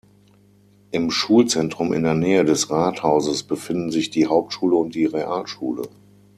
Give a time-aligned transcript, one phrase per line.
[0.89, 5.87] Im Schulzentrum in der Nähe des Rathauses befinden sich die Hauptschule und die Realschule.